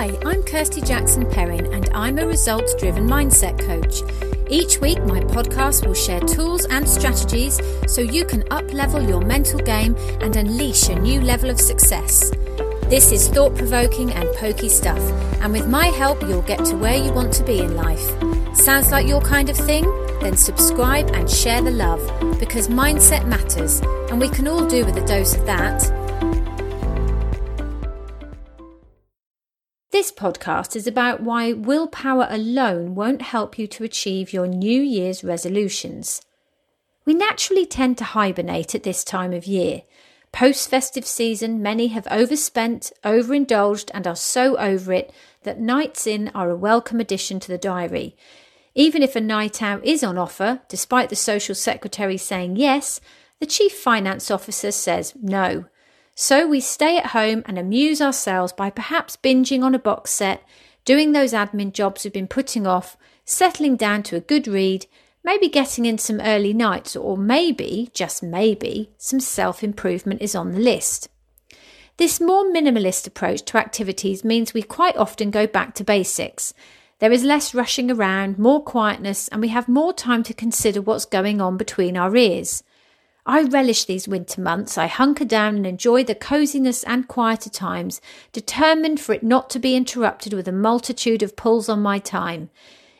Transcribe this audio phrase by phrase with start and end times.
[0.00, 4.00] Hi, I'm Kirsty Jackson Perrin, and I'm a results driven mindset coach.
[4.48, 9.20] Each week, my podcast will share tools and strategies so you can up level your
[9.20, 12.30] mental game and unleash a new level of success.
[12.84, 15.02] This is thought provoking and pokey stuff,
[15.42, 18.08] and with my help, you'll get to where you want to be in life.
[18.56, 19.84] Sounds like your kind of thing?
[20.22, 22.00] Then subscribe and share the love
[22.40, 25.99] because mindset matters, and we can all do with a dose of that.
[30.00, 35.22] This podcast is about why willpower alone won't help you to achieve your New Year's
[35.22, 36.22] resolutions.
[37.04, 39.82] We naturally tend to hibernate at this time of year.
[40.32, 46.28] Post festive season, many have overspent, overindulged, and are so over it that nights in
[46.28, 48.16] are a welcome addition to the diary.
[48.74, 53.02] Even if a night out is on offer, despite the social secretary saying yes,
[53.38, 55.66] the chief finance officer says no.
[56.22, 60.46] So we stay at home and amuse ourselves by perhaps binging on a box set,
[60.84, 64.84] doing those admin jobs we've been putting off, settling down to a good read,
[65.24, 70.52] maybe getting in some early nights, or maybe, just maybe, some self improvement is on
[70.52, 71.08] the list.
[71.96, 76.52] This more minimalist approach to activities means we quite often go back to basics.
[76.98, 81.06] There is less rushing around, more quietness, and we have more time to consider what's
[81.06, 82.62] going on between our ears.
[83.26, 84.78] I relish these winter months.
[84.78, 88.00] I hunker down and enjoy the coziness and quieter times,
[88.32, 92.50] determined for it not to be interrupted with a multitude of pulls on my time.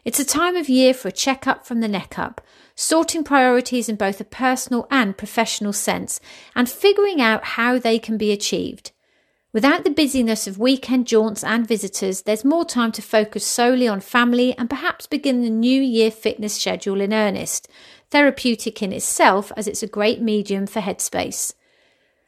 [0.04, 2.40] It's a time of year for a check-up from the neck up,
[2.74, 6.20] sorting priorities in both a personal and professional sense,
[6.54, 8.92] and figuring out how they can be achieved.
[9.52, 14.00] Without the busyness of weekend jaunts and visitors, there's more time to focus solely on
[14.00, 17.68] family and perhaps begin the new year fitness schedule in earnest,
[18.10, 21.52] therapeutic in itself as it's a great medium for headspace.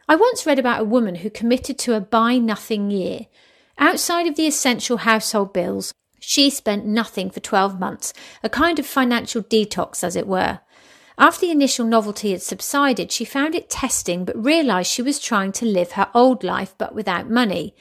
[0.09, 3.27] I once read about a woman who committed to a buy nothing year.
[3.79, 8.13] Outside of the essential household bills, she spent nothing for 12 months,
[8.43, 10.59] a kind of financial detox, as it were.
[11.19, 15.53] After the initial novelty had subsided, she found it testing but realised she was trying
[15.53, 17.75] to live her old life but without money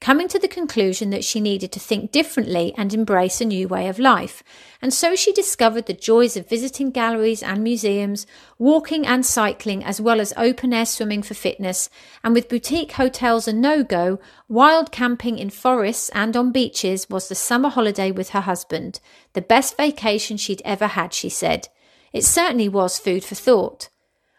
[0.00, 3.88] coming to the conclusion that she needed to think differently and embrace a new way
[3.88, 4.44] of life.
[4.80, 8.26] And so she discovered the joys of visiting galleries and museums,
[8.58, 11.90] walking and cycling, as well as open air swimming for fitness,
[12.22, 17.28] and with boutique hotels a no go, wild camping in forests and on beaches was
[17.28, 19.00] the summer holiday with her husband.
[19.32, 21.68] The best vacation she'd ever had, she said.
[22.18, 23.90] It certainly was food for thought.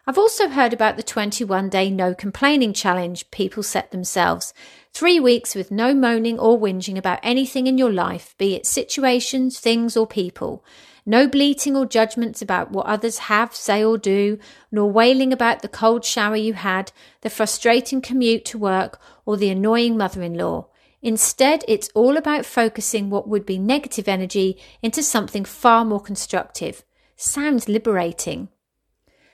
[0.05, 4.53] I've also heard about the 21 day no complaining challenge people set themselves.
[4.91, 9.61] Three weeks with no moaning or whinging about anything in your life, be it situations,
[9.61, 10.61] things, or people.
[11.05, 14.39] No bleating or judgments about what others have, say, or do,
[14.73, 16.91] nor wailing about the cold shower you had,
[17.21, 20.67] the frustrating commute to work, or the annoying mother in law.
[21.01, 26.83] Instead, it's all about focusing what would be negative energy into something far more constructive.
[27.21, 28.47] Sounds liberating.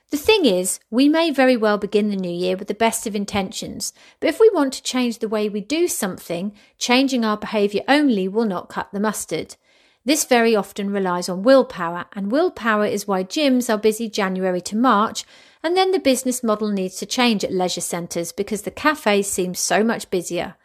[0.09, 3.15] The thing is, we may very well begin the new year with the best of
[3.15, 7.83] intentions, but if we want to change the way we do something, changing our behaviour
[7.87, 9.55] only will not cut the mustard.
[10.03, 14.75] This very often relies on willpower, and willpower is why gyms are busy January to
[14.75, 15.23] March,
[15.61, 19.53] and then the business model needs to change at leisure centres because the cafes seem
[19.53, 20.55] so much busier.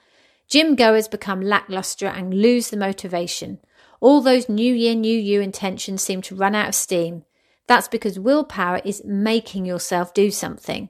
[0.49, 3.59] Gym goers become lacklustre and lose the motivation.
[4.01, 7.25] All those New Year, New You intentions seem to run out of steam.
[7.67, 10.89] That's because willpower is making yourself do something.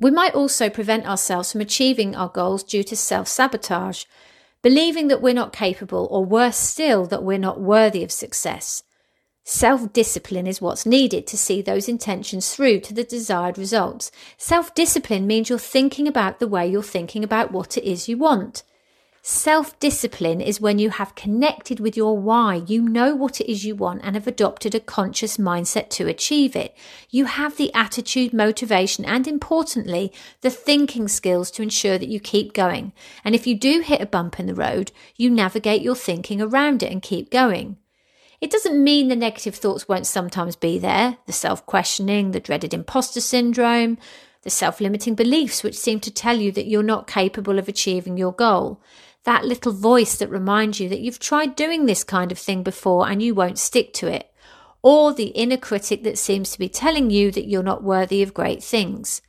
[0.00, 4.04] We might also prevent ourselves from achieving our goals due to self sabotage,
[4.62, 8.82] believing that we're not capable, or worse still, that we're not worthy of success.
[9.44, 14.10] Self discipline is what's needed to see those intentions through to the desired results.
[14.38, 18.16] Self discipline means you're thinking about the way you're thinking about what it is you
[18.16, 18.62] want.
[19.22, 22.62] Self discipline is when you have connected with your why.
[22.66, 26.56] You know what it is you want and have adopted a conscious mindset to achieve
[26.56, 26.74] it.
[27.10, 30.10] You have the attitude, motivation, and importantly,
[30.40, 32.94] the thinking skills to ensure that you keep going.
[33.22, 36.82] And if you do hit a bump in the road, you navigate your thinking around
[36.82, 37.76] it and keep going.
[38.40, 42.72] It doesn't mean the negative thoughts won't sometimes be there the self questioning, the dreaded
[42.72, 43.98] imposter syndrome,
[44.44, 48.16] the self limiting beliefs which seem to tell you that you're not capable of achieving
[48.16, 48.80] your goal
[49.24, 53.08] that little voice that reminds you that you've tried doing this kind of thing before
[53.08, 54.30] and you won't stick to it,
[54.82, 58.34] or the inner critic that seems to be telling you that you're not worthy of
[58.34, 59.20] great things.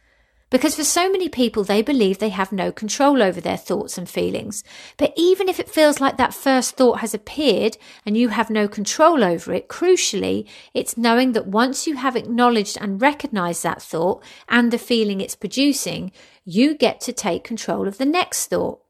[0.49, 4.09] Because for so many people, they believe they have no control over their thoughts and
[4.09, 4.65] feelings.
[4.97, 8.67] But even if it feels like that first thought has appeared and you have no
[8.67, 14.21] control over it, crucially, it's knowing that once you have acknowledged and recognized that thought
[14.49, 16.11] and the feeling it's producing,
[16.43, 18.81] you get to take control of the next thought.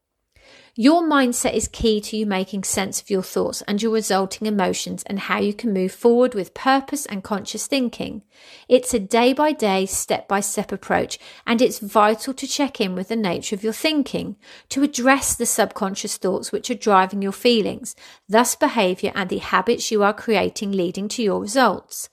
[0.74, 5.02] Your mindset is key to you making sense of your thoughts and your resulting emotions
[5.02, 8.22] and how you can move forward with purpose and conscious thinking.
[8.70, 12.94] It's a day by day, step by step approach, and it's vital to check in
[12.94, 14.36] with the nature of your thinking,
[14.70, 17.94] to address the subconscious thoughts which are driving your feelings,
[18.26, 22.08] thus behavior and the habits you are creating leading to your results.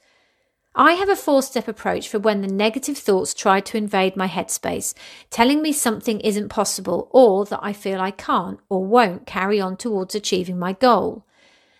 [0.75, 4.27] I have a four step approach for when the negative thoughts try to invade my
[4.27, 4.93] headspace,
[5.31, 9.77] telling me something isn't possible or that I feel I can't or won't carry on
[9.77, 11.25] towards achieving my goal.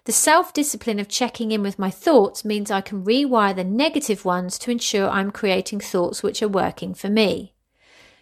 [0.05, 4.25] The self discipline of checking in with my thoughts means I can rewire the negative
[4.25, 7.53] ones to ensure I'm creating thoughts which are working for me.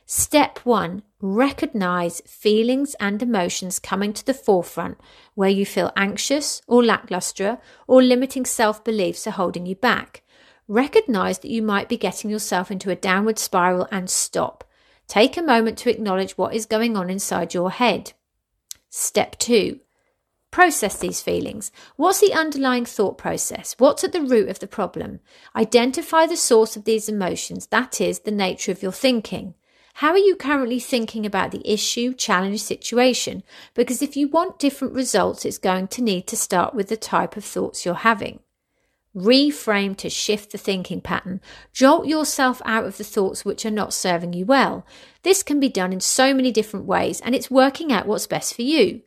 [0.06, 4.98] Step one recognize feelings and emotions coming to the forefront
[5.34, 10.24] where you feel anxious or lackluster or limiting self beliefs are holding you back.
[10.68, 14.66] Recognize that you might be getting yourself into a downward spiral and stop.
[15.08, 18.12] Take a moment to acknowledge what is going on inside your head.
[18.90, 19.80] Step two,
[20.52, 21.72] process these feelings.
[21.96, 23.76] What's the underlying thought process?
[23.78, 25.22] What's at the root of the problem?
[25.56, 29.54] Identify the source of these emotions, that is, the nature of your thinking.
[29.96, 33.42] How are you currently thinking about the issue, challenge, situation?
[33.74, 37.38] Because if you want different results, it's going to need to start with the type
[37.38, 38.40] of thoughts you're having.
[39.18, 41.42] Reframe to shift the thinking pattern.
[41.74, 44.86] Jolt yourself out of the thoughts which are not serving you well.
[45.24, 48.54] This can be done in so many different ways, and it's working out what's best
[48.54, 49.02] for you.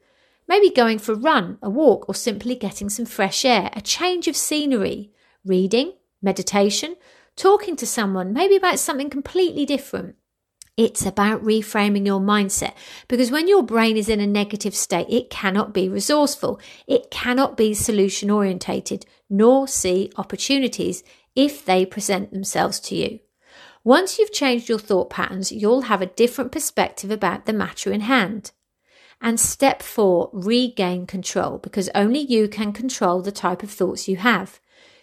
[0.48, 4.26] Maybe going for a run, a walk, or simply getting some fresh air, a change
[4.26, 5.12] of scenery,
[5.44, 6.96] reading, meditation,
[7.36, 10.16] talking to someone, maybe about something completely different.
[10.76, 12.72] It's about reframing your mindset
[13.06, 16.58] because when your brain is in a negative state, it cannot be resourceful.
[16.86, 21.02] It cannot be solution orientated nor see opportunities
[21.34, 23.20] if they present themselves to you.
[23.84, 28.02] Once you've changed your thought patterns, you'll have a different perspective about the matter in
[28.02, 28.50] hand.
[29.22, 34.16] And step four, regain control because only you can control the type of thoughts you
[34.16, 34.60] have.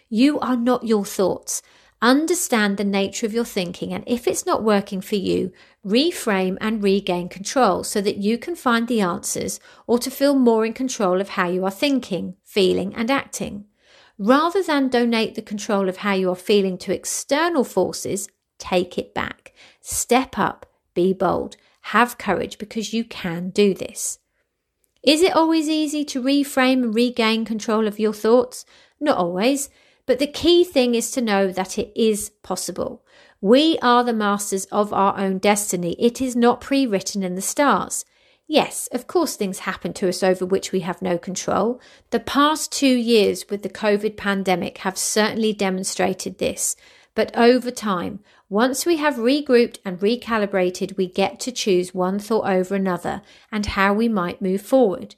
[0.08, 1.62] You are not your thoughts.
[2.00, 5.52] Understand the nature of your thinking, and if it's not working for you,
[5.84, 9.58] reframe and regain control so that you can find the answers
[9.88, 13.64] or to feel more in control of how you are thinking, feeling, and acting.
[14.18, 18.28] Rather than donate the control of how you are feeling to external forces,
[18.58, 19.52] take it back.
[19.80, 24.18] Step up, be bold, have courage because you can do this.
[25.04, 28.64] Is it always easy to reframe and regain control of your thoughts?
[28.98, 29.70] Not always.
[30.06, 33.04] But the key thing is to know that it is possible.
[33.40, 35.94] We are the masters of our own destiny.
[35.98, 38.04] It is not pre written in the stars.
[38.50, 41.82] Yes, of course, things happen to us over which we have no control.
[42.10, 46.74] The past two years with the COVID pandemic have certainly demonstrated this.
[47.14, 52.48] But over time, once we have regrouped and recalibrated, we get to choose one thought
[52.48, 53.20] over another
[53.52, 55.16] and how we might move forward.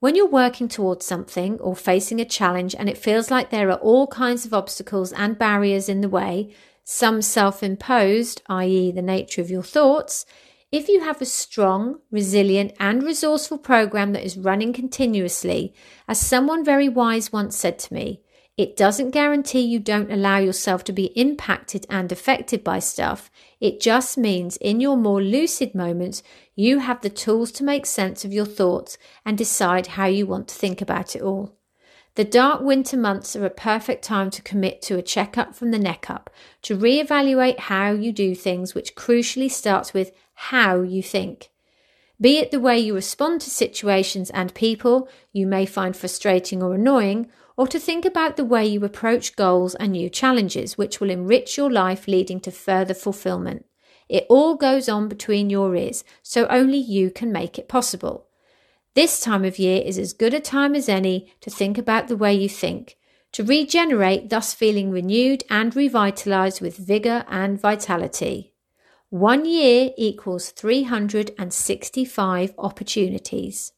[0.00, 3.78] When you're working towards something or facing a challenge and it feels like there are
[3.78, 6.52] all kinds of obstacles and barriers in the way,
[6.82, 10.26] some self imposed, i.e., the nature of your thoughts,
[10.70, 15.74] if you have a strong, resilient, and resourceful program that is running continuously,
[16.06, 18.20] as someone very wise once said to me,
[18.58, 23.30] it doesn't guarantee you don't allow yourself to be impacted and affected by stuff.
[23.60, 26.24] It just means in your more lucid moments,
[26.56, 30.48] you have the tools to make sense of your thoughts and decide how you want
[30.48, 31.54] to think about it all.
[32.16, 35.78] The dark winter months are a perfect time to commit to a checkup from the
[35.78, 36.28] neck up,
[36.62, 40.10] to re-evaluate how you do things, which crucially starts with
[40.40, 41.50] how you think.
[42.20, 46.74] Be it the way you respond to situations and people you may find frustrating or
[46.74, 51.10] annoying, or to think about the way you approach goals and new challenges, which will
[51.10, 53.66] enrich your life, leading to further fulfillment.
[54.08, 58.26] It all goes on between your ears, so only you can make it possible.
[58.94, 62.16] This time of year is as good a time as any to think about the
[62.16, 62.96] way you think,
[63.32, 68.54] to regenerate, thus feeling renewed and revitalized with vigor and vitality.
[69.10, 73.72] One year equals 365 opportunities.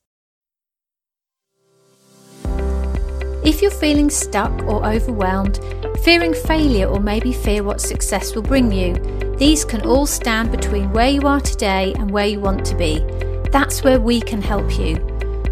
[3.44, 5.60] If you're feeling stuck or overwhelmed,
[6.02, 8.96] fearing failure, or maybe fear what success will bring you,
[9.36, 12.98] these can all stand between where you are today and where you want to be.
[13.52, 14.96] That's where we can help you.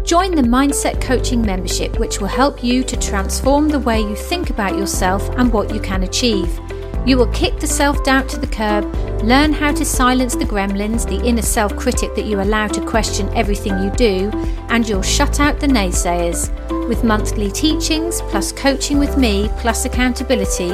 [0.03, 4.49] Join the Mindset Coaching membership, which will help you to transform the way you think
[4.49, 6.59] about yourself and what you can achieve.
[7.05, 8.85] You will kick the self doubt to the curb,
[9.23, 13.29] learn how to silence the gremlins, the inner self critic that you allow to question
[13.35, 14.29] everything you do,
[14.69, 16.49] and you'll shut out the naysayers.
[16.87, 20.73] With monthly teachings, plus coaching with me, plus accountability,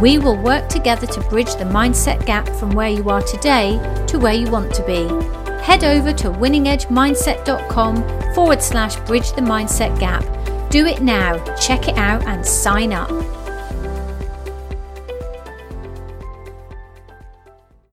[0.00, 4.18] we will work together to bridge the mindset gap from where you are today to
[4.18, 5.06] where you want to be.
[5.62, 10.24] head over to winningedgemindset.com forward slash bridge the mindset gap.
[10.70, 13.10] Do it now, check it out, and sign up.